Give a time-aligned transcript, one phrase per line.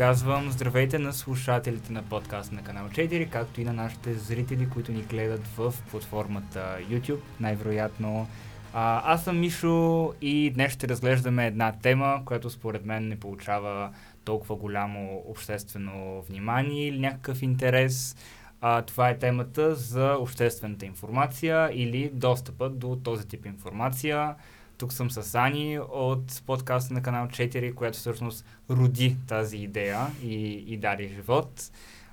[0.00, 4.92] Казвам здравейте на слушателите на подкаст на канал 4, както и на нашите зрители, които
[4.92, 7.20] ни гледат в платформата YouTube.
[7.40, 8.28] Най-вероятно
[8.72, 13.90] а, аз съм Мишо и днес ще разглеждаме една тема, която според мен не получава
[14.24, 18.16] толкова голямо обществено внимание или някакъв интерес.
[18.60, 24.34] А, това е темата за обществената информация или достъпът до този тип информация.
[24.80, 30.64] Тук съм с Ани от подкаста на канал 4, която всъщност роди тази идея и,
[30.66, 31.70] и даде живот.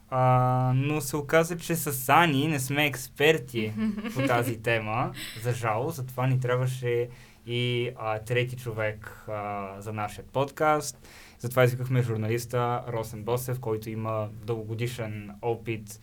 [0.10, 3.74] А, но се оказа, че с Ани не сме експерти
[4.14, 5.12] по тази тема,
[5.44, 7.10] за жало, затова ни трябваше
[7.46, 11.08] и а, трети човек а, за нашия подкаст.
[11.40, 16.00] Затова извикахме журналиста Росен Босев, който има дългогодишен опит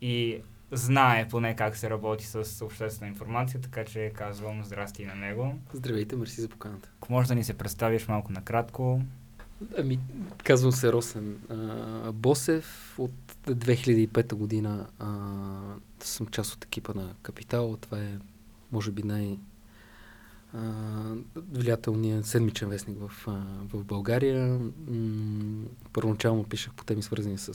[0.00, 0.40] и
[0.72, 5.54] знае поне как се работи с обществена информация, така че казвам здрасти на него.
[5.72, 6.90] Здравейте, мерси за поканата.
[6.96, 9.00] Ако може да ни се представиш малко накратко.
[9.78, 9.98] Ами,
[10.44, 12.94] казвам се Росен а, Босев.
[12.98, 13.12] От
[13.46, 15.08] 2005 година а,
[16.00, 17.76] съм част от екипа на Капитал.
[17.80, 18.18] Това е,
[18.72, 19.38] може би, най-
[21.36, 23.10] влиятелният седмичен вестник в,
[23.72, 24.60] в България.
[25.92, 27.54] Първоначално пишах по теми свързани с,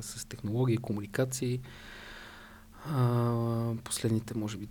[0.00, 1.60] с технологии, комуникации.
[3.84, 4.68] Последните, може би,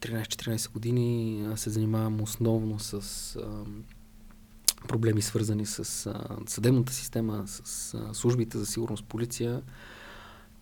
[0.00, 2.92] 13-14 години се занимавам основно с
[3.36, 3.64] а,
[4.88, 9.62] проблеми свързани с а, съдебната система, с а, службите за сигурност, полиция,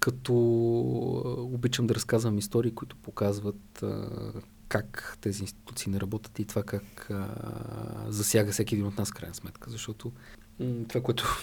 [0.01, 0.35] като
[1.53, 4.09] обичам да разказвам истории, които показват а,
[4.69, 7.29] как тези институции не работят и това как а,
[8.09, 9.71] засяга всеки един от нас, крайна сметка.
[9.71, 10.13] Защото
[10.61, 11.37] м- това, което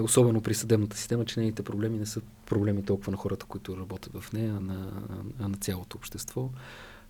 [0.00, 4.22] особено при съдебната система, че нейните проблеми не са проблеми толкова на хората, които работят
[4.22, 4.92] в нея, а на,
[5.40, 6.50] а на цялото общество.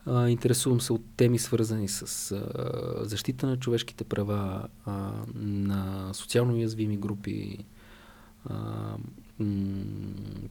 [0.07, 6.55] А, интересувам се от теми, свързани с а, защита на човешките права, а, на социално
[6.55, 7.59] уязвими групи,
[8.45, 8.97] а,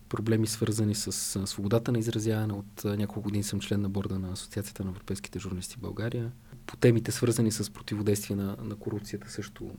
[0.10, 1.12] проблеми, свързани с
[1.48, 2.54] свободата на изразяване.
[2.54, 6.32] От няколко години съм член на борда на Асоциацията на европейските журналисти в България.
[6.66, 9.72] По темите, свързани с противодействие на, на корупцията, също,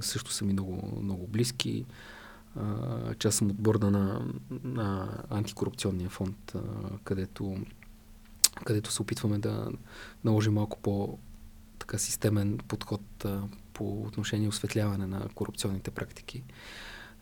[0.00, 1.84] също са ми много, много близки.
[3.18, 4.26] Част съм от борда на,
[4.64, 6.56] на антикорупционния фонд,
[7.04, 7.56] където,
[8.64, 9.70] където се опитваме да
[10.24, 11.18] наложим малко по
[11.78, 13.26] така системен подход
[13.72, 16.42] по отношение осветляване на корупционните практики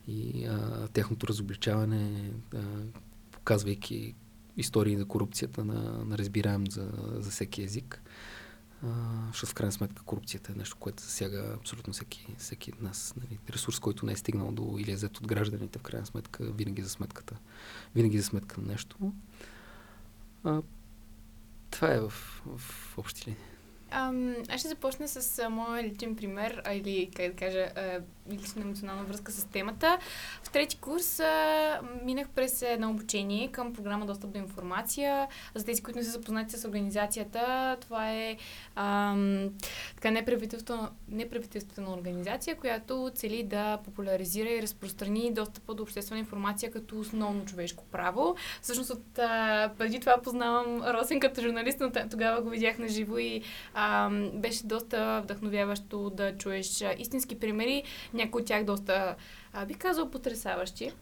[0.08, 2.60] и а, тяхното разобличаване, а,
[3.30, 4.14] показвайки
[4.56, 8.02] истории на корупцията на, на разбираем за, за всеки език.
[8.84, 13.14] Uh, защото в крайна сметка корупцията е нещо, което засяга абсолютно всеки, всеки от нас.
[13.16, 16.44] Нали, ресурс, който не е стигнал до или е взет от гражданите, в крайна сметка,
[16.44, 17.36] винаги за сметката,
[17.94, 19.12] винаги за сметка на нещо.
[20.44, 20.62] Uh,
[21.70, 22.10] това е в,
[22.56, 23.42] в общи линии.
[23.90, 28.00] Аз ще започна с а, моя личен пример, а, или, как да кажа, а,
[28.32, 29.98] лична емоционална връзка с темата.
[30.42, 35.28] В трети курс а, минах през едно обучение към програма Достъп до информация.
[35.54, 38.36] За тези, които не са запознати с организацията, това е
[38.76, 39.48] ам,
[39.94, 46.98] така неправителствена, неправителствена организация, която цели да популяризира и разпространи достъпа до обществена информация като
[46.98, 48.36] основно човешко право.
[48.62, 53.18] Всъщност от а, преди това познавам Росен като журналист, но тогава го видях на живо
[53.18, 53.42] и
[54.34, 57.82] беше доста вдъхновяващо да чуеш а, истински примери,
[58.14, 59.16] някои от тях доста,
[59.52, 60.92] а, би казал, потрясаващи,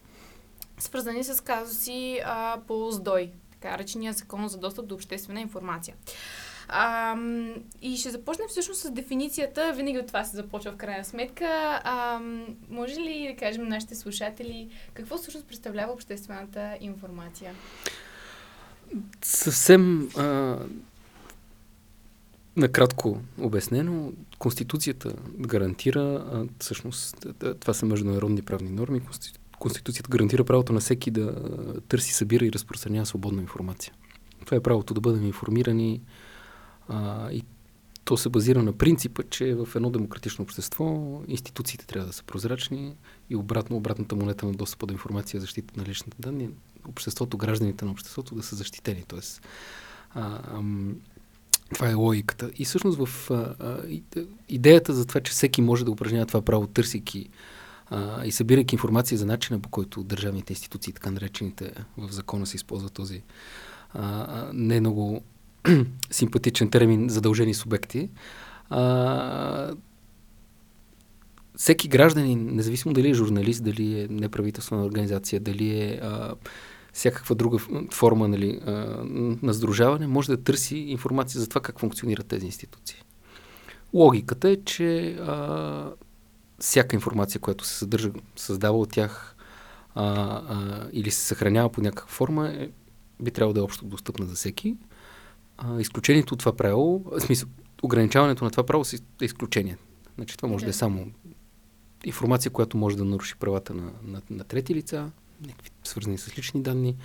[0.77, 5.95] свързани с казуси а, по СДОЙ, така речения закон за достъп до обществена информация.
[6.71, 7.15] А,
[7.81, 9.73] и ще започнем всъщност с дефиницията.
[9.75, 11.81] Винаги от това се започва в крайна сметка.
[11.83, 12.19] А,
[12.69, 17.53] може ли да кажем на нашите слушатели какво всъщност представлява обществената информация?
[19.21, 20.57] Съвсем а,
[22.59, 26.25] накратко обяснено, Конституцията гарантира,
[26.59, 27.25] всъщност,
[27.59, 29.01] това са международни правни норми,
[29.59, 31.35] Конституцията гарантира правото на всеки да
[31.87, 33.93] търси, събира и разпространява свободна информация.
[34.45, 36.01] Това е правото да бъдем информирани
[36.87, 37.43] а, и
[38.05, 42.95] то се базира на принципа, че в едно демократично общество институциите трябва да са прозрачни
[43.29, 46.49] и обратно, обратната монета на достъпа до информация, защита на личните данни,
[46.87, 49.03] обществото, гражданите на обществото да са защитени.
[49.07, 49.41] Тоест,
[50.09, 50.95] а, ам,
[51.73, 52.51] това е логиката.
[52.57, 53.77] И всъщност в а,
[54.49, 57.29] идеята за това, че всеки може да упражнява това право, търсики
[57.89, 62.55] а, и събирайки информация за начина по който държавните институции, така наречените в закона се
[62.55, 63.21] използва този
[63.93, 65.21] а, не много
[66.11, 68.09] симпатичен термин задължени субекти.
[68.69, 69.73] А,
[71.55, 76.33] всеки гражданин, независимо дали е журналист, дали е неправителствена организация, дали е а,
[76.99, 77.59] всякаква друга
[77.93, 78.59] форма нали,
[79.41, 82.97] на сдружаване, може да търси информация за това как функционират тези институции.
[83.93, 85.91] Логиката е, че а,
[86.59, 89.35] всяка информация, която се съдържа, създава от тях
[89.95, 92.69] а, а, или се съхранява по някаква форма, е,
[93.19, 94.77] би трябвало да е общо достъпна за всеки.
[95.57, 97.49] А, изключението от това правило, в смисъл,
[97.83, 98.83] ограничаването на това право
[99.21, 99.77] е изключение.
[100.15, 101.07] Значи това може да, да е само
[102.05, 105.11] информация, която може да наруши правата на, на, на трети лица,
[105.47, 106.95] някакви свързани с лични данни,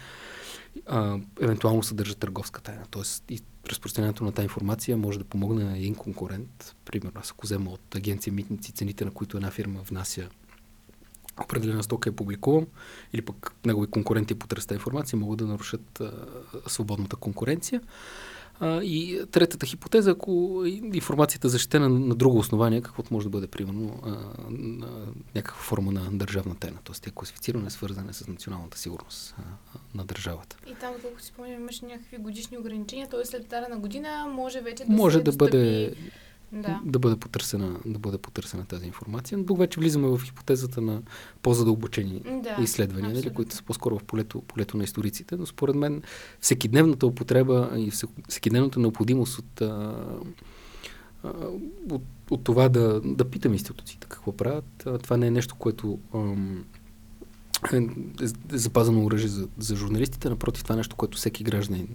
[0.86, 2.84] а, евентуално съдържа търговска тайна.
[2.90, 3.40] Тоест и
[3.70, 6.76] разпространението на тази информация може да помогне на един конкурент.
[6.84, 10.28] Примерно, аз ако взема от агенция Митници цените, на които една фирма внася
[11.42, 12.66] определена стока е публикувам,
[13.12, 16.12] или пък негови конкуренти по тази информация могат да нарушат а,
[16.66, 17.80] свободната конкуренция.
[18.60, 20.62] А, и третата хипотеза, ако
[20.92, 24.08] информацията е защитена на друго основание, каквото може да бъде, примерно, а,
[24.50, 24.88] на
[25.34, 27.00] някаква форма на държавна тайна, т.е.
[27.00, 29.42] тя е класифицирана, свързана с националната сигурност а,
[29.94, 30.56] на държавата.
[30.70, 33.24] И там, колко си спомням, имаше някакви годишни ограничения, т.е.
[33.24, 35.50] след на година може вече да може се да достъпи...
[35.50, 35.94] бъде
[36.54, 36.80] да.
[36.84, 39.38] да, бъде потърсена, да бъде потърсена тази информация.
[39.38, 41.02] Но тук вече влизаме в хипотезата на
[41.42, 45.36] по-задълбочени да, изследвания, нали, които са по-скоро в полето, полето на историците.
[45.36, 46.02] Но според мен
[46.40, 47.90] всекидневната употреба и
[48.28, 49.96] всекидневната необходимост от, а,
[51.24, 51.28] а,
[51.90, 55.98] от, от това да, да питам институциите какво правят, а, това не е нещо, което
[56.14, 56.64] ам,
[57.72, 57.76] е,
[58.24, 60.28] е запазено оръжие за, за журналистите.
[60.28, 61.88] Напротив, това е нещо, което всеки гражданин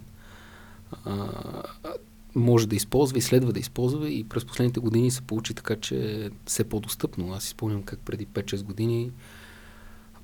[1.04, 1.28] а,
[2.34, 6.24] може да използва и следва да използва и през последните години се получи така, че
[6.26, 7.32] е все по-достъпно.
[7.32, 9.10] Аз си спомням как преди 5-6 години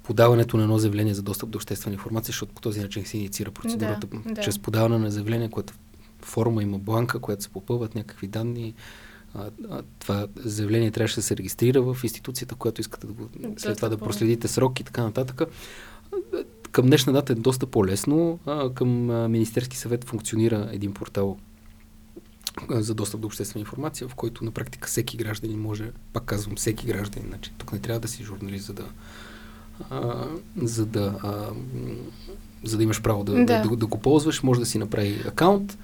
[0.06, 3.50] подаването на едно заявление за достъп до обществена информация, защото по този начин се инициира
[3.50, 4.42] процедурата да, да.
[4.42, 5.72] чрез подаване на заявление, което
[6.22, 8.74] форма има бланка, която се попълват някакви данни.
[9.34, 13.76] А, а, това заявление трябваше да се регистрира в институцията, която искате да го, след
[13.76, 15.42] това да проследите срок и така нататък.
[16.70, 18.38] Към днешна дата е доста по-лесно.
[18.74, 18.90] Към
[19.30, 21.38] Министерски съвет функционира един портал,
[22.70, 26.86] за достъп до обществена информация, в който на практика всеки гражданин може, пак казвам, всеки
[26.86, 28.84] гражданин, значи тук не трябва да си журналист, за да,
[29.90, 30.26] а,
[30.56, 31.50] за да, а,
[32.64, 33.44] за да имаш право да, да.
[33.44, 35.78] Да, да, да го ползваш, може да си направи акаунт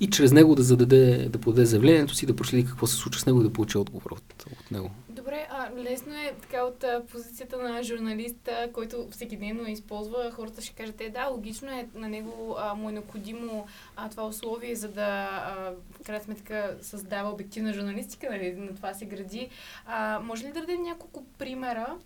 [0.00, 3.26] и чрез него да зададе, да подаде заявлението си, да проследи какво се случва с
[3.26, 4.90] него и да получи отговор от, от него.
[5.36, 10.62] Добре, а лесно е така от а, позицията на журналиста, който всеки ден използва, хората
[10.62, 13.66] ще кажат, е да, логично е, на него а, му е необходимо
[13.96, 18.94] а, това условие, за да а, в крайна сметка създава обективна журналистика, нали, на това
[18.94, 19.48] се гради.
[19.86, 21.96] А, може ли да дадем няколко примера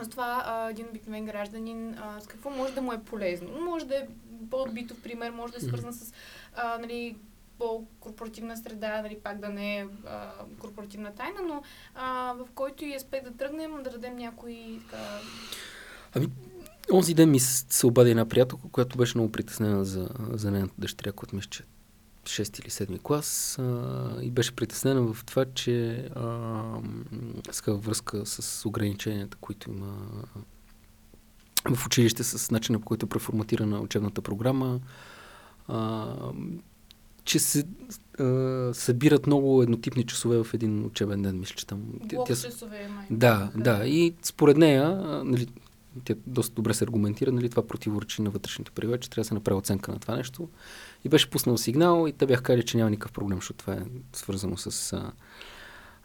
[0.00, 3.60] за това а, един обикновен гражданин а, с какво може да му е полезно?
[3.60, 4.06] Може да е
[4.50, 6.12] по-битов пример, може да е свързан с
[6.56, 7.16] а, нали,
[7.62, 11.62] по-корпоративна среда, нали, пак да не е а, корпоративна тайна, но
[11.94, 15.02] а, в който и аспект да тръгнем, да дадем някои така...
[16.14, 16.28] Ами,
[16.92, 21.12] онзи ден ми се обади една приятелка, която беше много притеснена за, за нейната дъщеря,
[21.12, 21.64] която мисля, че
[22.24, 26.78] 6 или 7 клас а, и беше притеснена в това, че а,
[27.68, 29.96] връзка с ограниченията, които има
[31.74, 34.80] в училище с начина по който е преформатирана учебната програма,
[35.68, 36.16] а,
[37.24, 37.64] че се
[38.18, 41.82] а, събират много еднотипни часове в един учебен ден, мисля, че там.
[42.04, 43.06] Блок тя, часове, май.
[43.10, 43.86] Да, да.
[43.86, 45.46] И според нея, а, нали,
[46.04, 49.34] тя доста добре се аргументира, нали, това противоречи на вътрешните правила, че трябва да се
[49.34, 50.48] направи оценка на това нещо.
[51.04, 53.82] И беше пуснал сигнал и те бяха казали, че няма никакъв проблем, защото това е
[54.12, 55.12] свързано с, а,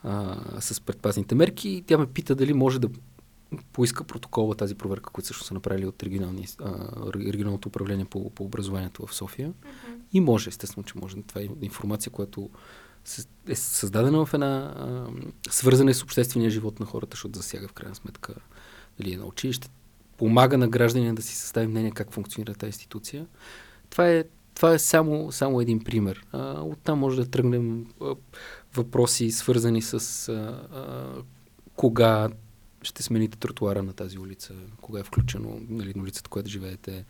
[0.04, 1.70] а, с предпазните мерки.
[1.70, 2.90] И тя ме пита дали може да
[3.74, 6.74] поиска протокола тази проверка, която също са направили от регионални, а,
[7.16, 9.50] регионалното управление по, по образованието в София.
[9.50, 10.00] Mm-hmm.
[10.14, 11.22] И може, естествено, че може.
[11.22, 12.50] Това е информация, която
[13.48, 15.08] е създадена в една а,
[15.50, 18.34] свързана с обществения живот на хората, защото засяга в крайна сметка
[19.00, 19.70] дали е на училище,
[20.18, 23.28] помага на гражданина да си състави мнение как функционира тази институция.
[23.90, 24.24] Това е,
[24.56, 26.26] това е само, само един пример.
[26.32, 28.16] А, оттам може да тръгнем а,
[28.76, 29.94] въпроси, свързани с
[30.30, 31.14] а, а,
[31.76, 32.30] кога
[32.82, 37.06] ще смените тротуара на тази улица, кога е включено нали, на улицата, която живеете.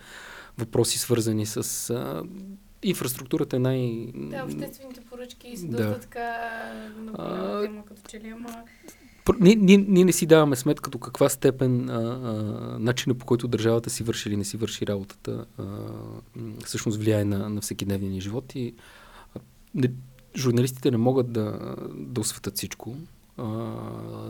[0.58, 2.24] Въпроси свързани с а,
[2.84, 4.12] инфраструктурата е най...
[4.16, 6.00] Да, обществените поръчки са доста да.
[6.00, 6.36] така
[7.18, 8.64] а, тема, като че ли, ама...
[9.40, 13.48] Ние, ние, ние не си даваме сметка до каква степен а, а, начина по който
[13.48, 15.64] държавата си върши или не си върши работата а,
[16.66, 18.76] всъщност влияе на, на всекидневния ни живот и
[19.36, 19.40] а,
[19.76, 19.92] не,
[20.36, 22.96] журналистите не могат да, да осветят всичко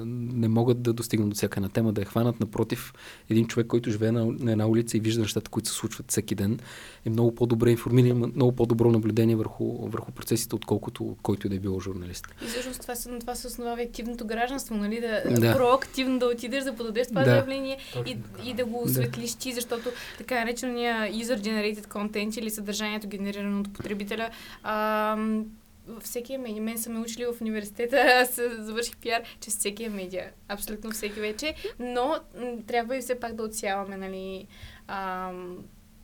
[0.05, 2.39] не могат да достигнат до всяка една тема, да я хванат.
[2.39, 2.93] Напротив,
[3.29, 6.35] един човек, който живее на, на една улица и вижда нещата, които се случват всеки
[6.35, 6.59] ден,
[7.05, 11.55] е много по-добре информиран, има много по-добро наблюдение върху, върху процесите, отколкото който и да
[11.55, 12.27] е било журналист.
[12.43, 15.01] И всъщност това, се- на това се основава активното гражданство, нали?
[15.01, 15.53] Да, Да.
[15.53, 17.29] проактивно да отидеш, да подадеш това Да.
[17.29, 18.91] заявление и, и да го Да.
[18.91, 24.29] осветлиш ти, защото така наречения user-generated content или съдържанието генерирано от потребителя,
[24.63, 25.66] във
[26.01, 26.61] всеки е медиа.
[26.63, 30.31] Мен са ме учили в университета, аз завърших пиар, че всеки е медиа.
[30.47, 31.55] Абсолютно всеки вече.
[31.79, 32.15] Но
[32.67, 34.47] трябва и все пак да отсяваме, нали,
[34.87, 35.57] ам,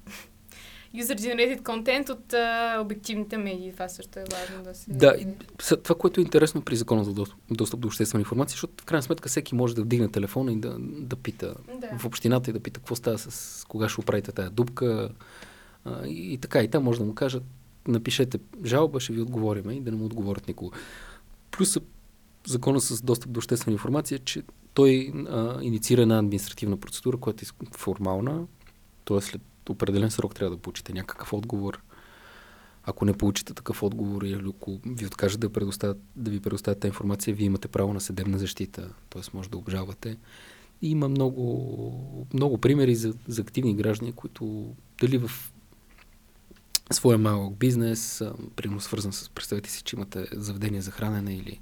[0.96, 3.72] user-generated content от а, обективните медии.
[3.74, 4.92] Това също е важно да се...
[4.92, 5.28] Да, и
[5.84, 7.14] това, което е интересно при закона за
[7.52, 10.76] достъп до обществена информация, защото в крайна сметка всеки може да вдигне телефона и да,
[10.80, 11.98] да пита Да.
[11.98, 15.10] в общината и да пита какво става с кога ще оправите тая дупка.
[15.86, 17.44] А, и, и така, и там може да му кажат,
[17.88, 20.78] напишете жалба, ще ви отговорим и да не му отговорят никога.
[21.52, 21.78] Плюс
[22.48, 27.46] закона с достъп до обществена информация, е, че той а, инициира една административна процедура, която
[27.46, 28.46] е формална,
[29.06, 29.22] т.е.
[29.22, 31.82] след определен срок трябва да получите някакъв отговор.
[32.86, 35.50] Ако не получите такъв отговор или ако ви откажат да,
[36.16, 39.22] да ви предоставят тази информация, вие имате право на съдебна защита, т.е.
[39.34, 40.18] може да обжалвате.
[40.82, 45.53] И има много, много примери за, за активни граждани, които дали в
[46.94, 48.24] своя малък бизнес,
[48.56, 51.60] примерно свързан с, представете си, че имате заведение за хранене или,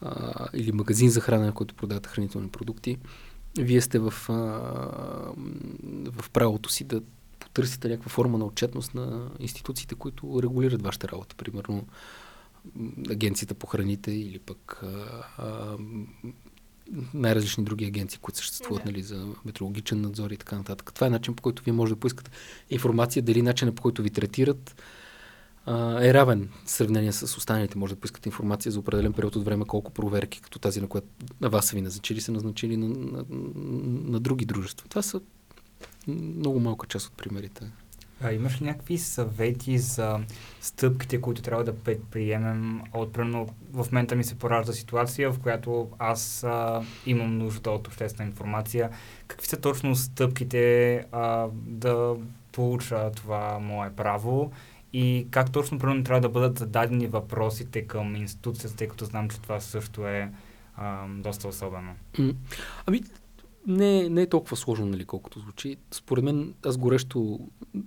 [0.00, 2.98] а, или магазин за хранене, който продават хранителни продукти,
[3.58, 4.32] вие сте в, а,
[6.10, 7.02] в правото си да
[7.38, 11.36] потърсите някаква форма на отчетност на институциите, които регулират вашата работа.
[11.36, 11.86] Примерно
[13.10, 15.76] агенцията по храните или пък а, а,
[17.14, 18.90] най-различни други агенции, които съществуват Да.
[18.90, 20.92] нали, за метеорологичен надзор и така нататък.
[20.94, 22.30] Това е начин, по който вие може да поискате
[22.70, 24.82] информация, дали начинът по който ви третират
[25.66, 27.78] а, е равен в сравнение с останалите.
[27.78, 31.06] Може да поискате информация за определен период от време, колко проверки, като тази, на която
[31.40, 33.24] на вас са ви назначили, са назначили на, на,
[34.10, 34.88] на други дружества.
[34.88, 35.20] Това са
[36.08, 37.70] много малка част от примерите.
[38.22, 40.20] А, имаш ли някакви съвети за
[40.60, 42.82] стъпките, които трябва да предприемем?
[42.92, 47.86] От, примерно, в момента ми се поражда ситуация, в която аз а, имам нужда от
[47.86, 48.90] обществена информация.
[49.26, 52.16] Какви са точно стъпките а, да
[52.52, 54.52] получа това мое право?
[54.92, 59.40] И как точно, примерно, трябва да бъдат зададени въпросите към институцията, тъй като знам, че
[59.40, 60.30] това също е
[60.76, 61.94] а, доста особено.
[62.86, 63.02] Ами,
[63.66, 65.76] не, не е толкова сложно, нали, колкото звучи.
[65.90, 67.40] Според мен, аз горещо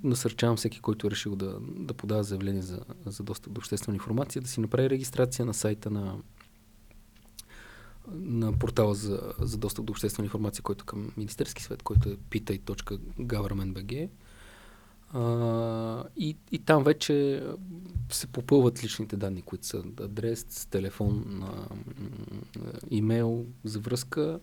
[0.03, 4.41] насърчавам всеки, който е решил да, да подава заявление за, за достъп до обществена информация,
[4.41, 6.15] да си направи регистрация на сайта на,
[8.11, 12.15] на портала за, за достъп до обществена информация, който е към Министерски свет, който е
[12.15, 14.09] pitai.government.bg.
[15.13, 17.43] А, и, и там вече
[18.09, 21.43] се попълват личните данни, които са адрес, телефон,
[22.89, 24.39] имейл за връзка.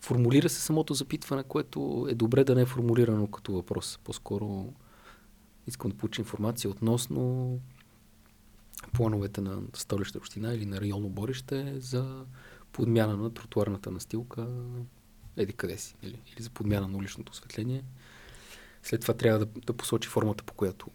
[0.00, 3.98] Формулира се самото запитване, което е добре да не е формулирано като въпрос.
[4.04, 4.72] По-скоро
[5.66, 7.58] искам да получа информация относно
[8.92, 12.24] плановете на столища община или на районно борище за
[12.72, 14.46] подмяна на тротуарната настилка
[15.36, 17.84] еди къде си, или, или за подмяна на уличното осветление.
[18.82, 20.90] След това трябва да, да посочи формата, по която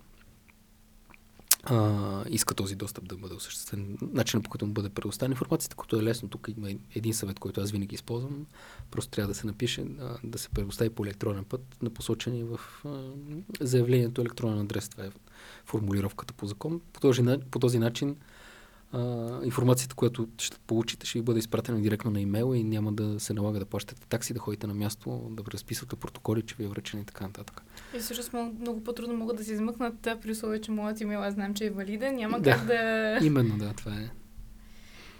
[1.66, 6.00] а, иска този достъп да бъде осъществен, начинът по който му бъде предоставена информацията, който
[6.00, 6.30] е лесно.
[6.30, 8.46] Тук има един съвет, който аз винаги използвам.
[8.92, 12.60] Просто трябва да се напише, а, да се предостави по електронен път на посочение в
[12.86, 13.04] а,
[13.60, 14.90] заявлението електронен адрес.
[14.90, 15.10] Това е
[15.66, 16.82] формулировката по закон.
[16.94, 18.16] По този, по този начин
[18.92, 23.20] а, информацията, която ще получите, ще ви бъде изпратена директно на имейла и няма да
[23.20, 26.68] се налага да плащате такси, да ходите на място, да разписвате протоколи, че ви е
[26.68, 27.62] връчен и така нататък.
[27.96, 31.34] И всъщност много, много по-трудно могат да се измъкнат, при условие, че моят имейл аз
[31.34, 32.16] знам, че е валиден.
[32.16, 32.52] Няма Да.
[32.52, 33.20] как да...
[33.22, 34.10] Именно, да, това е.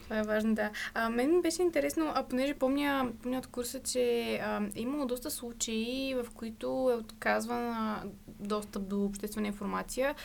[0.04, 0.70] Това е важно, да.
[0.94, 5.06] А, мен ми беше интересно, а понеже помня, помня от курса, че а, е имало
[5.06, 8.04] доста случаи, в които е отказвана
[8.40, 10.16] достъп до обществена информация,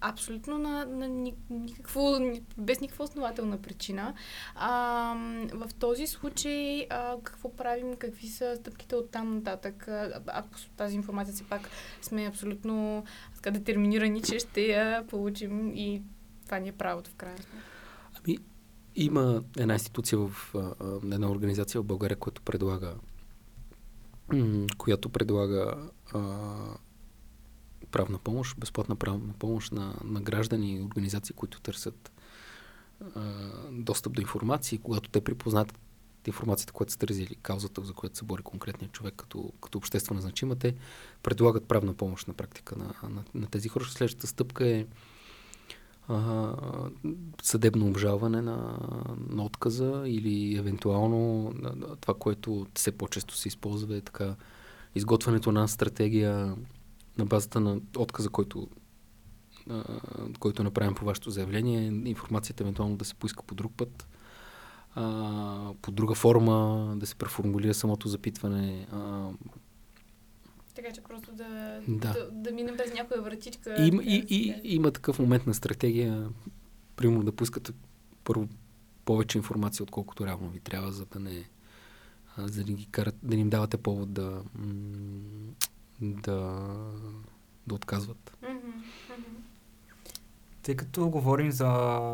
[0.00, 4.14] абсолютно на, на ни- никакво, ни- без никаква основателна причина.
[4.54, 5.14] А,
[5.54, 9.88] в този случай а, какво правим, какви са стъпките от там нататък?
[10.26, 11.68] Ако тази информация все пак
[12.02, 16.02] сме абсолютно така, детерминирани, че ще я получим и
[16.44, 17.66] това ни е правото в сметка.
[18.18, 18.38] Ами,
[18.96, 20.74] има една институция в а,
[21.12, 22.94] една организация в България, която предлага
[24.78, 25.74] която предлага
[26.14, 26.20] а,
[27.90, 32.12] правна помощ, безплатна правна помощ на, на граждани и организации, които търсят
[33.14, 33.22] а,
[33.70, 35.78] достъп до информация и когато те припознат
[36.26, 40.56] информацията, която са търсили, каузата, за която се бори конкретният човек като, като обществено значима,
[40.56, 40.74] те
[41.22, 43.84] предлагат правна помощ на практика на, на, на тези хора.
[43.84, 44.86] Следващата стъпка е
[46.08, 46.52] а,
[47.42, 48.78] съдебно обжалване на,
[49.28, 51.52] на отказа или евентуално
[52.00, 54.34] това, което все по-често се използва е така
[54.94, 56.56] изготвянето на стратегия
[57.18, 58.68] на базата на отказа, който,
[59.70, 59.84] а,
[60.38, 64.08] който направим по вашето заявление, информацията евентуално да се поиска по друг път,
[64.94, 68.86] а, по друга форма, да се преформулира самото запитване.
[68.92, 69.30] А,
[70.74, 72.12] така че просто да, да.
[72.12, 73.86] да, да минем през някоя вратичка.
[73.86, 76.28] Има, и, и, и, има такъв момент на стратегия,
[76.96, 77.72] примерно да поискате
[78.24, 78.48] първо
[79.04, 81.44] повече информация, отколкото реално ви трябва, за да не
[82.38, 84.42] за да, ги карат, да им давате повод да,
[86.00, 86.66] да,
[87.66, 88.36] да отказват.
[90.66, 91.68] Тъй като говорим за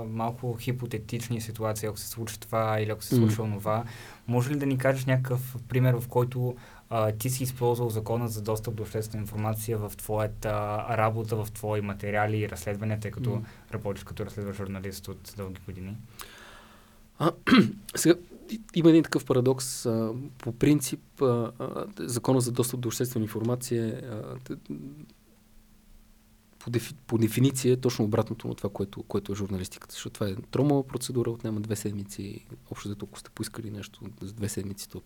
[0.09, 3.59] малко хипотетични ситуации, ако се случи това или ако се случи mm.
[3.59, 3.85] това,
[4.29, 6.57] може ли да ни кажеш някакъв пример, в който
[6.91, 10.51] а, ти си използвал закона за достъп до обществена информация в твоята
[10.91, 13.43] работа, в твои материали и разследвания, тъй като mm.
[13.73, 15.97] работиш като разследващ журналист от дълги години?
[17.19, 17.33] А,
[17.95, 18.15] сега,
[18.75, 19.87] има един такъв парадокс.
[19.87, 24.57] А, по принцип, а, а, закона за достъп до обществена информация а,
[26.64, 29.95] по, дефи, по дефиниция е точно обратното на това, което, което е журналистиката.
[29.95, 32.47] Защото това е тромова процедура, отнема две седмици.
[32.71, 35.02] Общо за ако сте поискали нещо за две седмици, то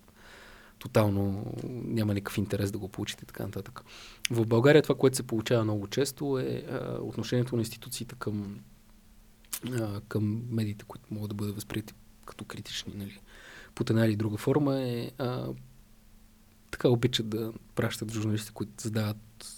[0.78, 3.82] тотално няма никакъв интерес да го получите и така нататък.
[4.30, 8.60] В България това, което се получава много често е а, отношението на институциите към,
[9.72, 11.94] а, към медиите, които могат да бъдат възприяти
[12.24, 12.92] като критични.
[12.96, 13.20] Нали.
[13.74, 15.48] Под една или друга форма е а,
[16.70, 19.55] така обичат да пращат журналисти, които задават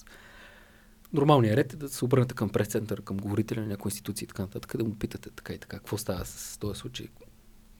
[1.12, 4.42] Нормалният ред е да се обърнете към прес-център, към говорителя на някои институции и така
[4.42, 7.08] нататък, да му питате така и така, какво става с този случай,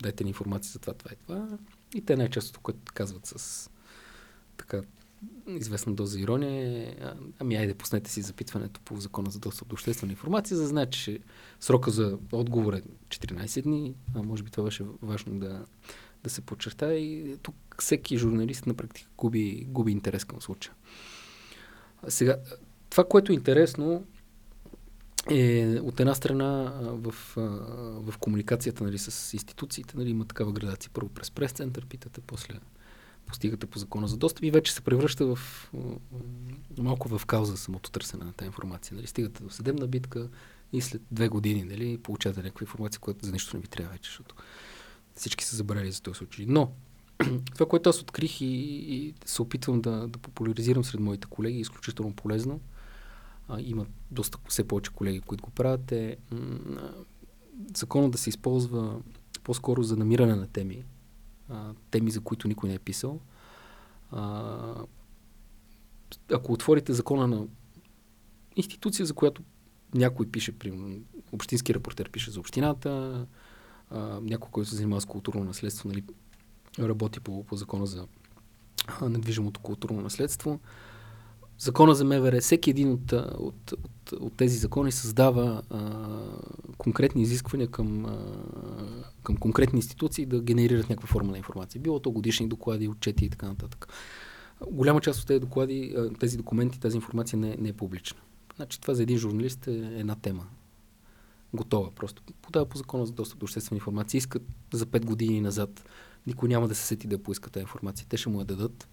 [0.03, 1.59] дайте ни информация за това, това и това.
[1.95, 3.71] И те най-често, което казват с
[4.57, 4.83] така
[5.47, 6.95] известна доза ирония е,
[7.39, 10.87] ами айде, пуснете си запитването по закона за достъп до обществена информация, за да знае,
[10.87, 11.21] че
[11.61, 15.65] срока за отговор е 14 дни, а може би това беше важно да,
[16.25, 20.75] да се подчерта и тук всеки журналист на практика губи, губи интерес към случая.
[22.09, 22.37] Сега,
[22.91, 24.07] това, което е интересно,
[25.31, 27.15] е от една страна в,
[28.01, 30.91] в комуникацията нали, с институциите нали, има такава градация.
[30.95, 32.55] Първо през прес-център питате, после
[33.27, 35.39] постигате по закона за достъп и вече се превръща в
[36.79, 38.97] малко в кауза самото търсене на тази информация.
[38.97, 39.07] Нали.
[39.07, 40.29] Стигате до съдебна битка
[40.73, 44.11] и след две години нали, получавате някаква информация, която за нищо не ви трябва вече,
[44.11, 44.35] защото
[45.15, 46.47] всички са забравили за този случай.
[46.49, 46.73] Но
[47.55, 51.61] това, което аз открих и, и се опитвам да, да популяризирам сред моите колеги, е
[51.61, 52.61] изключително полезно–
[53.49, 56.17] а, има доста все повече колеги, които го правят, е
[57.77, 59.01] законът да се използва
[59.45, 60.85] по-скоро за намиране на теми,
[61.49, 63.21] а, теми, за които никой не е писал.
[64.11, 64.75] А,
[66.33, 67.47] ако отворите закона на
[68.57, 69.43] институция, за която
[69.95, 71.01] някой пише, примерно,
[71.33, 73.27] общински репортер пише за общината,
[73.91, 76.05] а, някой, който се занимава с културно наследство, нали,
[76.79, 78.07] работи по, по закона за
[79.03, 80.61] недвижимото културно наследство,
[81.59, 86.07] Закона за МВР, всеки един от, от, от, от тези закони създава а,
[86.79, 88.19] конкретни изисквания към, а,
[89.23, 91.81] към конкретни институции да генерират някаква форма на информация.
[91.81, 93.89] Било то годишни доклади, отчети и така нататък.
[94.71, 98.19] Голяма част от тези доклади, тези документи, тази информация не, не е публична.
[98.57, 100.47] Значи това за един журналист е една тема.
[101.55, 101.91] Готова.
[101.91, 104.19] Просто подава по закона за достъп до обществена информация.
[104.19, 104.43] Искат
[104.73, 105.85] за 5 години назад.
[106.27, 108.07] Никой няма да се сети да поиска тази информация.
[108.09, 108.89] Те ще му я дадат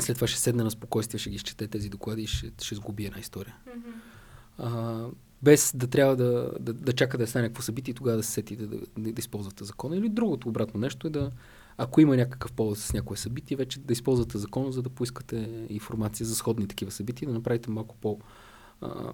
[0.00, 3.04] след това ще седне на спокойствие, ще ги изчете тези доклади и ще, ще сгуби
[3.04, 3.56] една история.
[3.68, 3.92] Mm-hmm.
[4.58, 5.06] А,
[5.42, 8.32] без да трябва да, да, да чака да стане някакво събитие и тогава да се
[8.32, 9.96] сети да, да, да, да използвате закона.
[9.96, 11.30] Или другото обратно нещо е да,
[11.78, 16.26] ако има някакъв повод с някое събитие, вече да използвате закона, за да поискате информация
[16.26, 18.18] за сходни такива събития, да направите малко по,
[18.80, 19.12] а,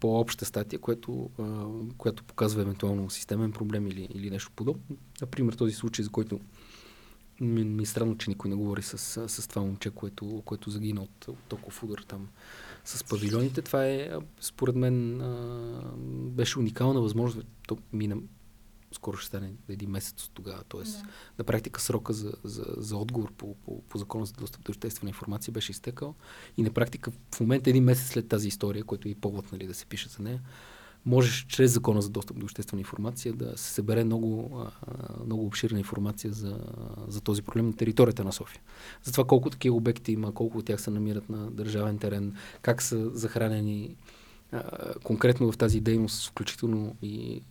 [0.00, 1.64] по-обща статия, което, а,
[1.98, 4.96] която показва евентуално системен проблем или, или нещо подобно.
[5.20, 6.40] Например, този случай, за който
[7.40, 11.02] ми, ми е странно, че никой не говори с, с това момче, което, което загина
[11.02, 12.28] от, от толкова удар там
[12.84, 13.62] с павилионите.
[13.62, 15.92] Това е, според мен, а,
[16.30, 17.46] беше уникална възможност.
[17.68, 18.16] То мина,
[18.92, 20.62] скоро ще стане един месец от тогава.
[20.68, 21.08] Тоест, да.
[21.38, 25.10] на практика срока за, за, за отговор по, по, по закона за достъп до обществена
[25.10, 26.14] информация беше изтекал.
[26.56, 29.66] И на практика в момента един месец след тази история, който е и повод нали,
[29.66, 30.42] да се пише за нея,
[31.06, 34.62] можеш чрез закона за достъп до обществена информация да се събере много,
[35.26, 36.58] много обширна информация за,
[37.08, 38.60] за този проблем на територията на София.
[39.04, 42.82] За това колко такива обекти има, колко от тях се намират на държавен терен, как
[42.82, 43.96] са захранени
[45.02, 47.42] конкретно в тази дейност, включително и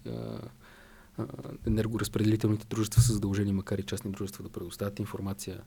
[1.67, 5.61] енергоразпределителните дружества са задължени, макар и частни дружества, да предоставят информация.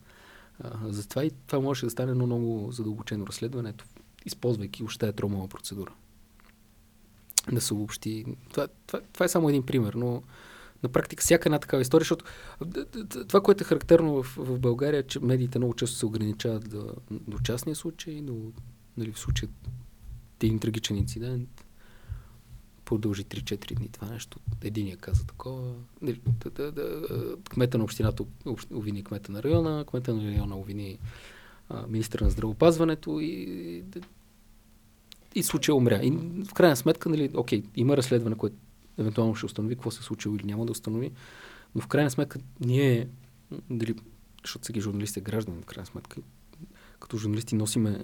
[0.85, 3.73] Затова и това може да стане едно много задълбочено разследване,
[4.25, 5.91] използвайки още тая тромова процедура.
[7.51, 8.25] Да се обобщи.
[8.53, 10.23] Това, това, това е само един пример, но
[10.83, 12.25] на практика всяка една такава история, защото
[13.27, 16.93] това, което е характерно в, в България, е, че медиите много често се ограничават до,
[17.11, 18.51] до частния случай, до,
[18.97, 19.49] нали, в случая
[20.43, 21.65] един трагичен инцидент,
[22.85, 24.39] продължи 3-4 дни това нещо.
[24.61, 25.73] Единия каза такова.
[26.01, 26.21] Нали,
[27.49, 28.23] кмета на общината
[28.71, 30.99] обвини кмета на района, кмета на района обвини
[31.87, 33.83] министра на здравопазването и,
[35.35, 35.99] и, случая умря.
[36.03, 36.11] И
[36.45, 38.55] в крайна сметка, нали, окей, има разследване, което
[38.97, 41.11] евентуално ще установи какво се е случило или няма да установи,
[41.75, 43.07] но в крайна сметка ние,
[43.69, 43.95] дали,
[44.43, 46.21] защото сега журналисти е граждани, в крайна сметка,
[46.99, 48.03] като журналисти носиме,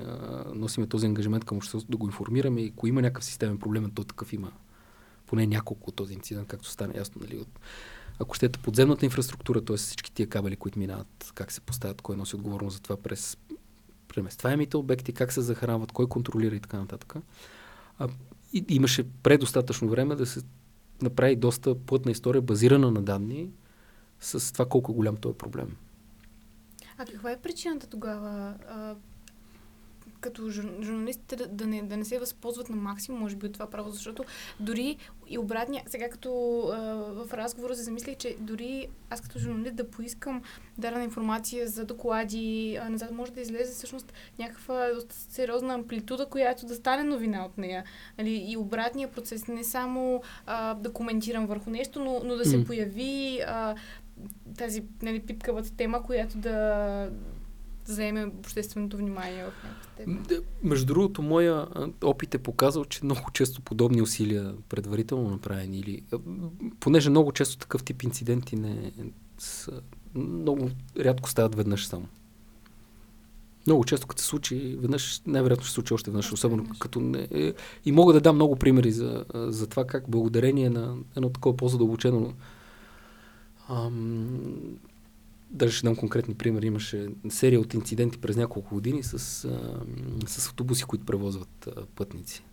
[0.54, 4.04] носиме този ангажимент към обществото да го информираме и ако има някакъв системен проблем, то
[4.04, 4.52] такъв има
[5.28, 7.60] поне няколко от този инцидент, както стане ясно, нали, от,
[8.20, 9.78] ако щете подземната инфраструктура, т.е.
[9.78, 13.38] всички тия кабели, които минават, как се поставят, кой носи отговорност за това през
[14.16, 17.16] преместваемите обекти, как се захранват, кой контролира и така нататък.
[18.00, 18.10] А,
[18.54, 20.42] и, имаше предостатъчно време да се
[21.02, 23.50] направи доста плътна история, базирана на данни,
[24.20, 25.76] с това колко е голям този проблем.
[26.98, 28.56] А каква е причината тогава
[30.26, 33.70] като журналистите да, да, не, да не се възползват на максимум, може би, от това
[33.70, 34.24] право, защото
[34.60, 36.78] дори и обратния, сега като а,
[37.26, 40.42] в разговора се замислих, че дори аз като журналист да поискам
[40.78, 46.76] дадена информация за доклади, а, назад може да излезе всъщност някаква сериозна амплитуда, която да
[46.76, 47.84] стане новина от нея.
[48.18, 52.58] Нали, и обратния процес, не само а, да коментирам върху нещо, но, но да се
[52.58, 52.66] mm.
[52.66, 53.76] появи а,
[54.58, 57.10] тази нали, пипкавата тема, която да
[57.86, 61.68] заеме общественото внимание в някакъв Между другото, моя
[62.04, 66.02] опит е показал, че много често подобни усилия предварително направени или
[66.80, 68.92] понеже много често такъв тип инциденти не
[69.38, 69.82] са,
[70.16, 70.70] много
[71.00, 72.08] рядко стават веднъж само.
[73.68, 76.80] Много често, като се случи, веднъж, най-вероятно ще се случи още веднъж, особено веднъж.
[76.80, 77.28] като не...
[77.32, 77.54] Е,
[77.86, 82.34] и мога да дам много примери за, за това как благодарение на едно такова по-задълбочено
[83.70, 84.40] ам,
[85.50, 86.68] даже ще дам конкретни примери.
[86.68, 89.80] Имаше серия от инциденти през няколко години с, а,
[90.28, 92.44] с автобуси, които превозват а, пътници.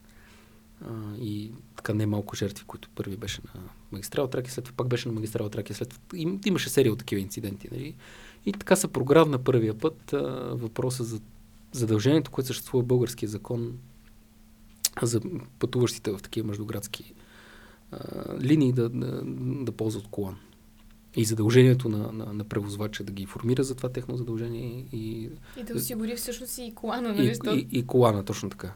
[0.81, 3.61] А, и така не малко жертви, които първи беше на
[3.93, 6.99] магистрал Траки, след това пак беше на магистрал Траки, след това им, имаше серия от
[6.99, 7.69] такива инциденти.
[7.73, 7.95] Нали?
[8.47, 10.21] И така се програв на първия път а,
[10.55, 11.21] въпроса за
[11.73, 13.79] задължението, което съществува в българския закон
[15.03, 15.21] за
[15.59, 17.15] пътуващите в такива междуградски
[17.93, 17.99] а,
[18.41, 19.23] линии да, да,
[19.65, 20.37] да ползват колан
[21.17, 24.87] и задължението на, на, на превозвача да ги информира за това техно задължение.
[24.93, 27.37] И, и да осигури всъщност и колана, нали?
[27.47, 28.75] И, и, и колана, точно така.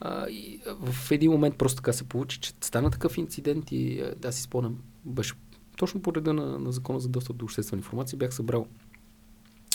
[0.00, 4.32] А, и в един момент просто така се получи, че стана такъв инцидент и да
[4.32, 5.34] си спомням, беше
[5.76, 8.66] точно по реда на, на закона за достъп до обществена информация, бях събрал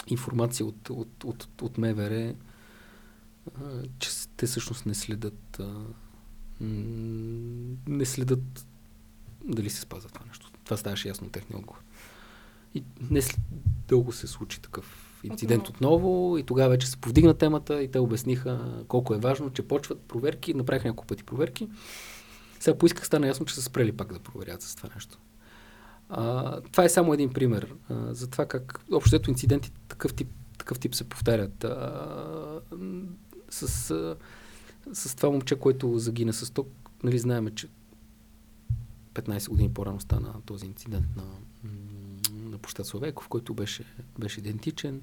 [0.08, 2.34] информация от, от, от, от МВР,
[3.56, 5.86] а, че те всъщност не следят а,
[7.88, 8.68] не следят
[9.46, 10.52] дали се спазва това нещо.
[10.64, 11.85] Това ставаше ясно от техния отговор.
[12.76, 13.22] И не
[13.88, 15.96] дълго се случи такъв инцидент отново.
[15.96, 20.02] отново и тогава вече се повдигна темата и те обясниха колко е важно, че почват
[20.02, 21.70] проверки, направих няколко пъти проверки.
[22.60, 25.20] Сега поисках, стана ясно, че са спрели пак да проверят с това нещо.
[26.10, 30.80] А, това е само един пример а, за това как общото инциденти такъв тип, такъв
[30.80, 31.64] тип се повтарят.
[31.64, 32.62] А,
[33.50, 34.16] с, а,
[34.94, 36.68] с това момче, което загина с ток,
[37.04, 37.68] нали знаеме, че
[39.14, 41.24] 15 години по-рано стана този инцидент на
[42.66, 43.84] площад Славейков, който беше,
[44.20, 45.02] беше идентичен.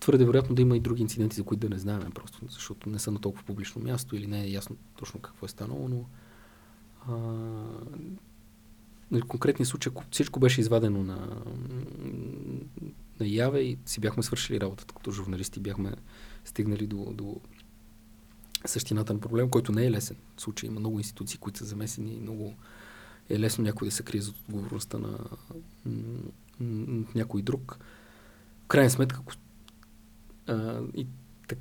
[0.00, 2.98] Твърде вероятно да има и други инциденти, за които да не знаем просто, защото не
[2.98, 6.04] са на толкова публично място или не е ясно точно какво е станало, но
[7.08, 7.16] а,
[9.10, 11.42] нали, конкретни случаи, ако всичко беше извадено на,
[13.20, 15.94] на яве и си бяхме свършили работата като журналисти, бяхме
[16.44, 17.40] стигнали до, до
[18.66, 20.16] същината на проблем, който не е лесен.
[20.36, 22.54] В случай има много институции, които са замесени, много
[23.28, 25.18] е лесно някой да се крие за отговорността на
[27.14, 27.78] някой друг.
[28.64, 29.20] В крайна сметка,
[30.46, 31.06] а, и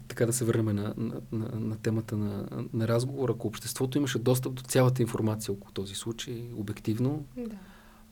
[0.08, 4.20] така да се върнем на, на, на, на темата на, на разговор, ако обществото имаше
[4.20, 7.56] достъп до цялата информация около този случай, обективно, да.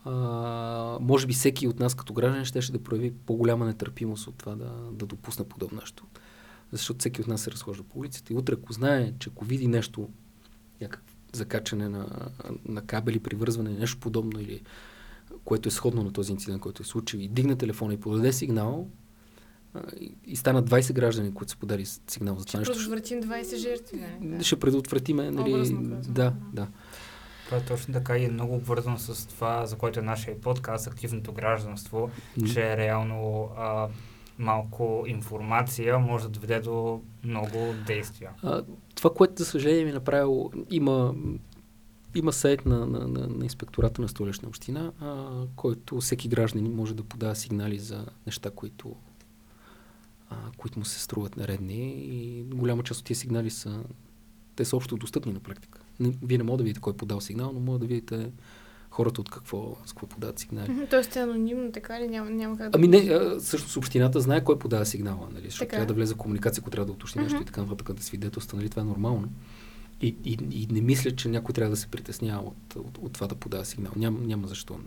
[0.06, 4.36] а, може би всеки от нас като граждан ще, ще да прояви по-голяма нетърпимост от
[4.36, 6.06] това да, да допусне подобно нещо.
[6.72, 9.68] Защото всеки от нас се разхожда по улицата и утре, ако знае, че ако види
[9.68, 10.10] нещо,
[10.82, 12.30] някакъв закачане на,
[12.66, 14.62] на кабели, привързване, нещо подобно или
[15.46, 18.88] което е сходно на този инцидент, който е случил и дигне телефона и подаде сигнал
[20.00, 22.74] и, и станат 20 граждани, които са подали сигнал за това нещо.
[22.74, 23.98] Ще предотвратим 20 жертви.
[24.22, 24.38] Не?
[24.38, 24.44] Да.
[24.44, 25.76] Ще предотвратим, нали?
[26.10, 26.68] Да, да.
[27.46, 30.88] Това е точно така и е много обвързано с това, за което е нашия подкаст,
[30.88, 32.54] активното гражданство, mm.
[32.54, 33.88] че реално а,
[34.38, 38.32] малко информация може да доведе до много действия.
[38.44, 38.64] А,
[38.96, 41.16] това, което за съжаление ми е направило, има
[42.16, 46.96] има сайт на, на, на, на инспектората на столична община, а, който всеки гражданин може
[46.96, 48.96] да подава сигнали за неща, които,
[50.30, 53.84] а, които му се струват наредни и голяма част от тези сигнали са
[54.56, 55.80] те са общо достъпни на практика.
[56.00, 58.32] Не, вие не може да видите кой е подал сигнал, но може да видите
[58.90, 60.88] хората от какво, с какво подават сигнали.
[60.90, 62.08] Тоест е анонимно, така ли?
[62.08, 62.78] Няма, няма как да...
[62.78, 65.46] Ами не, всъщност общината знае кой подава сигнала, нали?
[65.46, 65.78] Защото Така е.
[65.78, 68.58] трябва да влезе в комуникация, ако трябва да уточни нещо и така нататък, да свидетелства,
[68.58, 68.70] нали?
[68.70, 69.30] Това е нормално.
[70.04, 73.28] И, и, и не мисля, че някой трябва да се притеснява от, от, от това
[73.28, 73.92] да подава сигнал.
[73.96, 74.80] Ням, няма защо.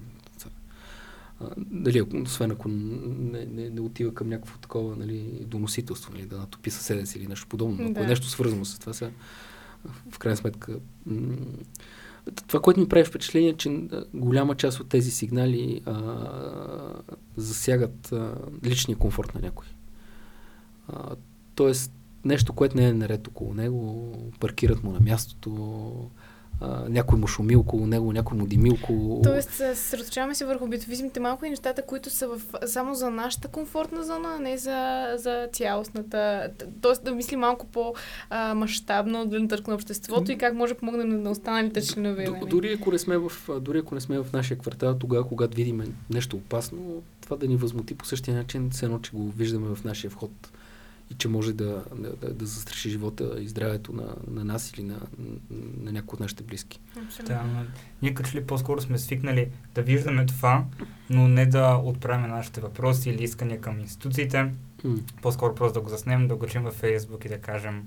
[1.40, 6.38] А, Дали, освен ако не, не, не отива към някакво такова нали, доносителство, нали, да
[6.38, 7.74] натопи съседа си или нещо подобно.
[7.74, 8.06] Ако е Да.
[8.06, 9.10] нещо свързано с това, сега,
[10.10, 10.78] в крайна сметка.
[11.06, 11.36] м,
[12.46, 13.82] Това, което ми прави впечатление, е, че
[14.14, 15.94] голяма част от тези сигнали а,
[17.36, 19.66] засягат а, личния комфорт на някой.
[20.88, 21.16] А,
[21.54, 21.92] тоест,
[22.26, 25.90] нещо, което не е наред около него, паркират му на мястото,
[26.60, 29.22] а, някой му шуми около него, някой му дими около...
[29.22, 34.04] Тоест, съсредоточаваме се върху битовизмите малко и нещата, които са в, само за нашата комфортна
[34.04, 34.78] зона, а не за,
[35.16, 36.50] за цялостната.
[36.80, 41.08] Тоест да мислим малко по-масштабно от гледна точка на обществото и как може да помогнем
[41.08, 42.24] на- на останалите членове.
[42.24, 42.44] Д- нали?
[42.46, 45.82] Дори ако, не сме в, дори ако не сме в нашия квартал, тогава, когато видим
[46.10, 46.78] нещо опасно,
[47.20, 50.30] това да ни възмути по същия начин, все едно, че го виждаме в нашия вход
[51.10, 55.00] и че може да, да, да, застраши живота и здравето на, на нас или на,
[55.80, 56.80] на някой от нашите близки.
[57.26, 57.64] Да, но
[58.02, 60.64] ние като че ли по-скоро сме свикнали да виждаме това,
[61.10, 64.42] но не да отправяме нашите въпроси или искания към институциите.
[64.84, 64.96] М.
[65.22, 67.82] По-скоро просто да го заснем, да го качим във Фейсбук и да кажем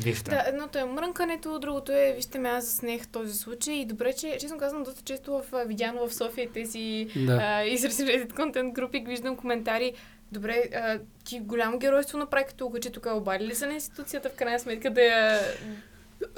[0.00, 0.30] Вижте.
[0.30, 4.36] Да, едното е мрънкането, другото е, вижте ме, аз заснех този случай и добре, че,
[4.40, 7.38] честно казвам, доста често в видяно в София и тези Да.
[7.42, 9.92] а, изрази Reddit контент групи, виждам коментари,
[10.32, 14.36] добре, а, ти голямо геройство направи като че тук обади ли се на институцията в
[14.36, 15.40] крайна сметка да я...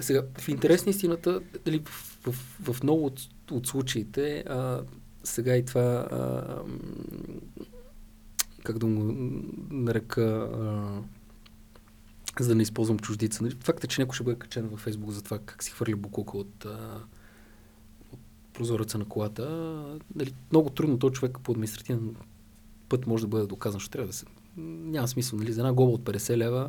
[0.01, 4.81] Сега, в интерес на истината, дали, в, в, в много от, от случаите, а,
[5.25, 6.59] сега и това, а,
[8.65, 9.15] как да го
[9.71, 11.03] нарека, а,
[12.41, 13.43] за да не използвам чуждица.
[13.43, 13.57] Нали?
[13.61, 16.39] Факт е, че някой ще бъде качен във Фейсбук за това как си хвърля букука
[16.39, 17.01] от, а,
[18.13, 18.21] от
[18.53, 19.49] прозореца на колата.
[20.15, 22.17] Нали, много трудно този човек по административен
[22.89, 24.27] път може да бъде доказан, ще трябва да се...
[24.57, 25.53] Няма смисъл, нали?
[25.53, 26.69] За една глоба от 50 лева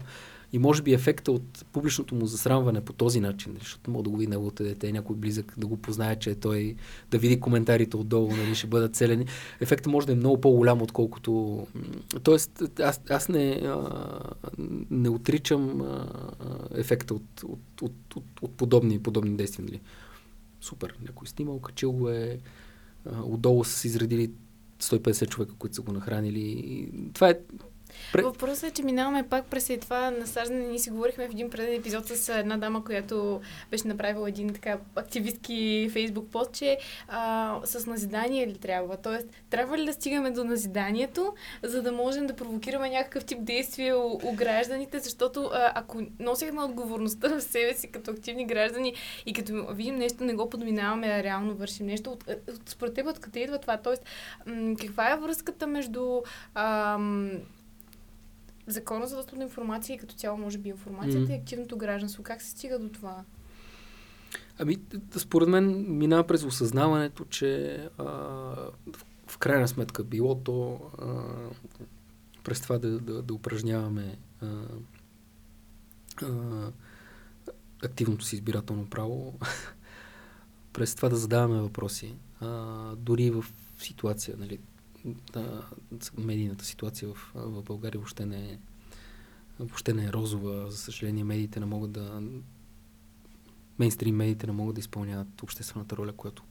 [0.54, 4.10] и може би ефекта от публичното му засрамване по този начин, нали, защото мога да
[4.10, 6.75] го види неговото дете, някой близък да го познае, че е той,
[7.12, 9.25] да види коментарите отдолу, нали, ще бъдат целени.
[9.60, 11.67] Ефектът може да е много по-голям, отколкото...
[12.23, 14.19] Тоест, аз, аз не, а,
[14.91, 16.08] не отричам а,
[16.75, 19.65] ефекта от, от, от, от, от подобни, подобни действия.
[19.65, 19.82] Нали.
[20.62, 22.39] Супер, някой снимал, качил го е,
[23.23, 24.32] отдолу са се изредили
[24.86, 26.89] 150 човека, които са го нахранили.
[27.13, 27.39] Това е
[28.13, 30.67] Пре- Въпросът е, че минаваме пак през това насаждане.
[30.67, 34.77] Ние си говорихме в един преден епизод с една дама, която беше направила един така
[34.95, 36.77] активистки фейсбук пост, че
[37.08, 38.97] а, с назидание ли трябва?
[38.97, 43.93] Тоест, трябва ли да стигаме до назиданието, за да можем да провокираме някакъв тип действие
[43.93, 48.93] у, у гражданите, защото а, ако носихме отговорността в себе си като активни граждани
[49.25, 53.08] и като видим нещо, не го подминаваме, а реално вършим нещо, от, от, според теб
[53.08, 53.77] откъде идва това?
[53.77, 54.05] Тоест,
[54.45, 56.21] м- каква е връзката между
[56.55, 57.31] ам,
[58.67, 61.32] Закона за достъп до информация и като цяло, може би, информацията Мгм.
[61.32, 62.23] и активното гражданство.
[62.23, 63.23] Как се стига до това?
[64.60, 64.78] Ами,
[65.17, 68.71] според мен минава през осъзнаването, че а, в,
[69.28, 71.23] в крайна сметка било то а,
[72.43, 74.47] през това да, да, да упражняваме а,
[76.21, 76.71] а,
[77.84, 79.34] активното си избирателно право,
[80.73, 82.15] през това да задаваме въпроси.
[82.41, 83.45] А, дори в
[83.80, 84.60] ситуация, нали,
[85.34, 85.65] да,
[86.18, 88.60] медийната ситуация в, в България въобще не е
[89.60, 90.72] въобще не е розова.
[90.72, 92.22] За съжаление, медиите не могат да
[93.80, 96.44] мейнстрим медиите не могат да изпълняват обществената роля, която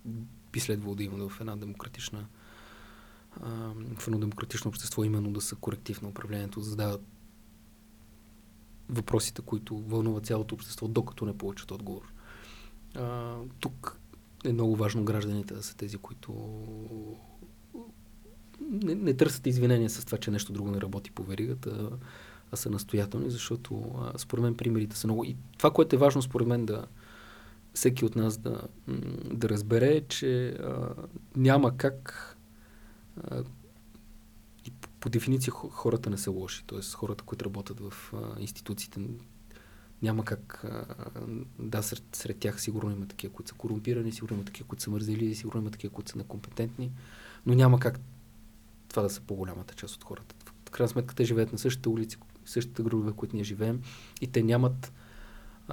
[0.52, 2.26] би следвало да има в една демократична
[3.98, 7.02] в едно демократично общество, именно да са коректив на управлението, да задават
[8.88, 12.12] въпросите, които вълнуват цялото общество, докато не получат отговор.
[12.94, 13.98] А, тук
[14.44, 16.32] е много важно гражданите да са тези, които
[18.60, 21.90] не, не търсят извинения с това, че нещо друго не работи по веригата,
[22.52, 25.24] а са настоятелни, защото а, според мен примерите са много.
[25.24, 26.86] И това, което е важно според мен да
[27.74, 28.60] всеки от нас да,
[29.34, 30.94] да разбере, е, че а,
[31.36, 32.36] няма как
[33.22, 33.42] а,
[34.66, 36.64] и по, по дефиниция хо- хората не са лоши.
[36.66, 39.00] Тоест хората, които работят в а, институциите,
[40.02, 40.64] няма как.
[40.64, 40.84] А,
[41.58, 44.90] да, сред, сред тях сигурно има такива, които са корумпирани, сигурно има такива, които са
[44.90, 46.92] мързели, сигурно има такива, които са некомпетентни,
[47.46, 48.00] но няма как
[48.94, 50.34] това да са по-голямата част от хората.
[50.68, 53.82] В крайна сметка те живеят на същите улици, същите градове, които ние живеем
[54.20, 54.92] и те нямат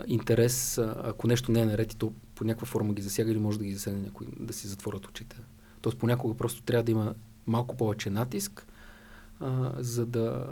[0.07, 3.59] интерес, ако нещо не е наред и то по някаква форма ги засяга или може
[3.59, 5.35] да ги засегне някой, да си затворят очите.
[5.81, 7.15] Тоест понякога просто трябва да има
[7.47, 8.67] малко повече натиск,
[9.39, 10.47] а, за, да,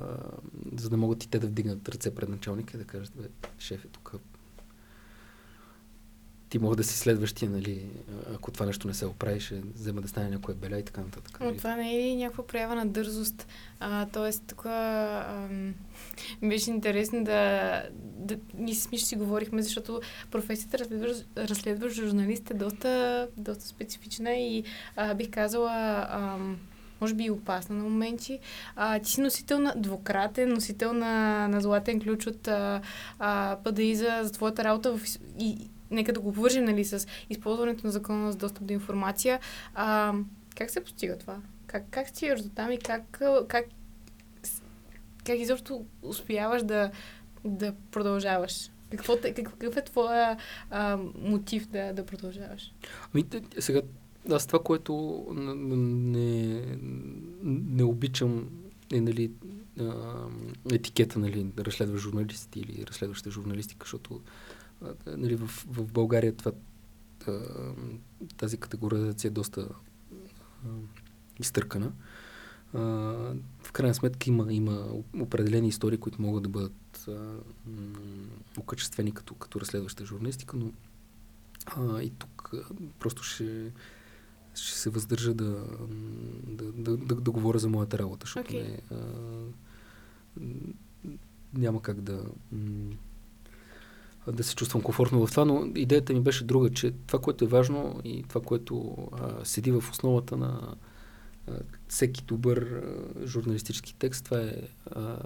[0.78, 3.28] за да могат и те да вдигнат ръце пред началника и да кажат, бе,
[3.60, 4.16] шеф е тук.
[6.50, 7.86] Ти мога да си следващия, нали,
[8.36, 11.38] ако това нещо не се оправи, ще взема да стане някоя беля и така нататък.
[11.40, 11.58] Но нали?
[11.58, 13.48] това не е ли някаква проява на дързост?
[13.80, 14.64] А, тоест, тук
[16.44, 18.38] беше интересно да, да...
[18.54, 24.64] Ние с Миш си говорихме, защото професията разследващ, разследващ журналист е доста, доста специфична и
[24.96, 25.72] а, бих казала...
[26.10, 26.38] А,
[27.02, 28.40] може би и опасна на моменти.
[28.76, 32.82] А, ти си носител на двукратен, носител на, на златен ключ от а,
[33.20, 35.02] а, ПДИ за, за твоята работа в,
[35.40, 39.40] и, нека да го вържим нали, с използването на закона за достъп до информация.
[39.76, 40.14] А,
[40.56, 41.38] как се постига това?
[41.68, 43.66] Как, как стигаш до там и как, как,
[45.26, 46.92] как изобщо успяваш да,
[47.46, 48.72] да продължаваш?
[48.92, 50.38] Какво, какъв е твоя
[50.70, 52.74] а, мотив да, да продължаваш?
[53.14, 53.26] Ами,
[53.60, 53.82] сега,
[54.32, 56.62] аз това, което не,
[57.44, 58.50] не обичам
[58.94, 59.32] е нали,
[60.72, 64.22] етикета нали, да разследва журналисти или разследваща журналистика, защото
[65.08, 66.52] нали, в, в България това,
[68.38, 69.70] тази категоризация е доста
[71.40, 71.92] изтъркана.
[72.74, 74.88] В крайна сметка има, има
[75.20, 77.10] определени истории, които могат да бъдат
[78.58, 80.72] окачествени като, като разследваща журналистика, но
[81.66, 82.52] а, и тук
[83.00, 83.72] просто ще,
[84.56, 85.66] ще се въздържа да,
[86.48, 88.64] да, да, да, да говоря за моята работа, защото okay.
[88.64, 88.98] не, а,
[91.54, 92.26] няма как да
[94.28, 97.48] да се чувствам комфортно в това, но идеята ми беше друга, че това, което е
[97.48, 100.76] важно и това, което а, седи в основата на
[101.48, 101.52] а,
[101.88, 104.56] всеки добър а, журналистически текст, това е
[104.92, 105.18] а,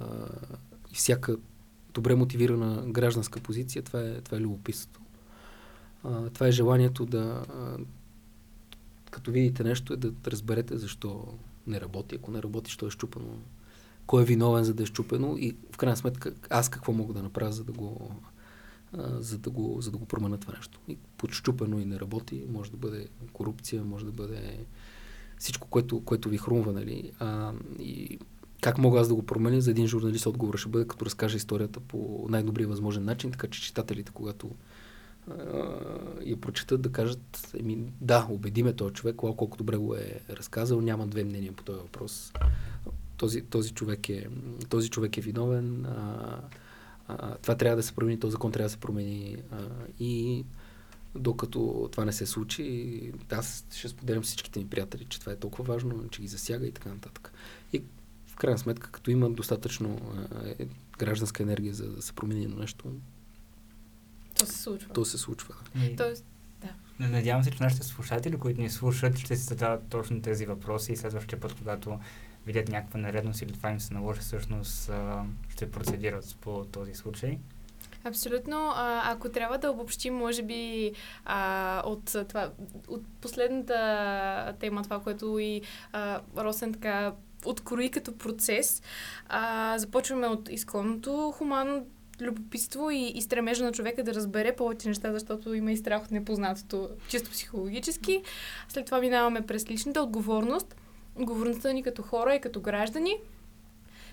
[0.91, 1.37] и всяка
[1.93, 5.01] добре мотивирана гражданска позиция, това е, това е любопитството.
[6.03, 7.77] А, това е желанието да, а,
[9.11, 11.33] като видите нещо, е да разберете защо
[11.67, 12.15] не работи.
[12.15, 13.37] Ако не работи, що е щупено,
[14.05, 17.23] кой е виновен за да е щупено и в крайна сметка аз какво мога да
[17.23, 18.15] направя, за да го
[19.19, 20.79] за, да го, за да го променя това нещо.
[20.87, 24.65] И подщупено и не работи, може да бъде корупция, може да бъде
[25.37, 27.11] всичко, което, което ви хрумва, нали.
[27.19, 28.19] А, и
[28.61, 29.61] как мога аз да го променя?
[29.61, 33.61] За един журналист отговор ще бъде като разкаже историята по най-добрия възможен начин, така че
[33.61, 34.49] читателите, когато
[35.29, 35.33] а,
[36.25, 41.07] я прочитат, да кажат, еми, да, убедиме този човек, колко добре го е разказал, няма
[41.07, 42.33] две мнения по този въпрос.
[43.17, 44.27] Този, този, човек, е,
[44.69, 45.85] този човек е виновен.
[45.85, 46.41] А,
[47.07, 49.57] а, това трябва да се промени, този закон трябва да се промени а,
[49.99, 50.45] и
[51.15, 55.73] докато това не се случи, аз ще споделям всичките ми приятели, че това е толкова
[55.73, 57.33] важно, че ги засяга и така нататък.
[57.73, 57.83] И
[58.27, 60.01] в крайна сметка, като има достатъчно
[60.59, 62.93] е, гражданска енергия за да се промени на нещо,
[64.35, 64.93] то се случва.
[64.93, 65.55] То се случва.
[65.75, 65.95] И...
[65.95, 66.25] Тоест,
[66.61, 67.07] да.
[67.07, 70.97] Надявам се, че нашите слушатели, които ни слушат, ще си задават точно тези въпроси и
[70.97, 71.99] следващия път, когато
[72.45, 74.91] видят някаква наредност или това им се наложи, всъщност
[75.49, 77.37] ще процедират по този случай.
[78.03, 78.71] Абсолютно.
[78.75, 80.91] А, ако трябва да обобщим, може би,
[81.25, 82.51] а, от, това,
[82.87, 85.61] от последната тема, това, което и
[85.93, 87.13] а, Росен така
[87.45, 88.81] открои като процес,
[89.29, 91.85] а, започваме от изконното хуманно
[92.21, 96.11] любопитство и, и стремежа на човека да разбере повече неща, защото има и страх от
[96.11, 98.21] непознатото, чисто психологически.
[98.69, 100.75] След това минаваме през личната отговорност,
[101.15, 103.15] отговорността ни като хора и като граждани.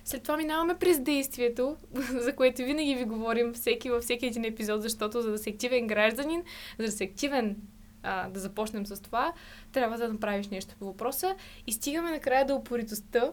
[0.05, 4.83] След това минаваме през действието, за което винаги ви говорим всеки във всеки един епизод,
[4.83, 6.43] защото за да си активен гражданин,
[6.79, 7.57] за да си активен
[8.03, 9.33] а, да започнем с това,
[9.73, 11.35] трябва да направиш нещо по въпроса.
[11.67, 13.33] И стигаме накрая до упоритостта,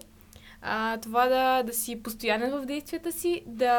[0.61, 3.73] а, това да, да си постоянен в действията си, да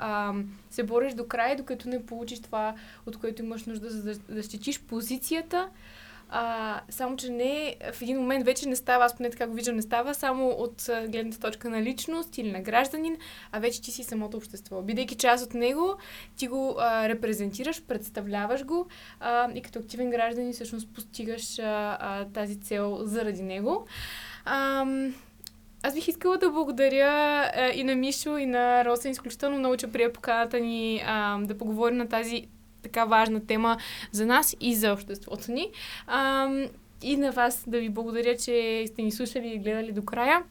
[0.00, 0.34] а,
[0.70, 2.74] се бориш до края, докато не получиш това,
[3.06, 5.68] от което имаш нужда, за да защитиш позицията,
[6.34, 9.76] а, само, че не, в един момент вече не става, аз поне така го виждам,
[9.76, 13.16] не става само от гледната точка на личност или на гражданин,
[13.52, 14.82] а вече ти си самото общество.
[14.82, 15.96] Бидейки част от него,
[16.36, 18.86] ти го а, репрезентираш, представляваш го
[19.20, 23.86] а, и като активен гражданин всъщност постигаш а, а, тази цел заради него.
[24.44, 24.86] А,
[25.82, 29.92] аз бих искала да благодаря а, и на Мишо, и на Росен изключително много, че
[29.92, 32.46] прия поканата ни а, да поговорим на тази
[32.82, 33.76] така важна тема
[34.12, 35.70] за нас и за обществото ни.
[36.06, 36.50] А,
[37.02, 40.42] и на вас да ви благодаря, че сте ни слушали и гледали до края.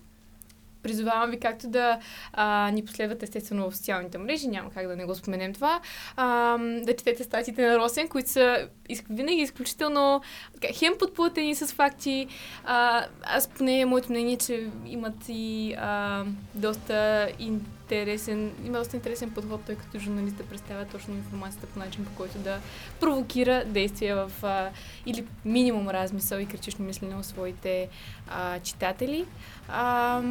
[0.84, 2.00] Призовавам ви както да
[2.34, 5.80] а, ни последвате естествено в социалните мрежи, няма как да не го споменем това,
[6.16, 8.68] а, да четете статите на Росен, които са
[9.10, 10.22] винаги изключително
[10.54, 12.28] така, хем подплатени с факти.
[12.64, 16.26] А, аз поне моето мнение, че имат и а,
[16.56, 21.80] доста интересни интересен, има доста интересен подход, той като журналист да представя точно информацията по
[21.80, 22.60] начин, по който да
[23.00, 24.70] провокира действия в а,
[25.06, 27.89] или минимум размисъл и критично мислене у своите
[28.28, 29.26] а, читатели.
[29.68, 30.22] А,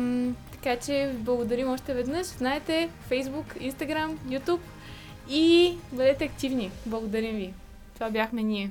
[0.52, 2.26] така че благодарим още веднъж.
[2.26, 4.60] Знаете, Facebook, Instagram, YouTube
[5.30, 6.70] и бъдете активни.
[6.86, 7.52] Благодарим ви.
[7.94, 8.70] Това бяхме ние.